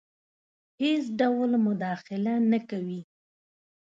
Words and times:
هیڅ 0.81 1.03
ډول 1.19 1.51
مداخله 1.65 2.33
نه 2.51 2.59
کوي. 2.69 3.01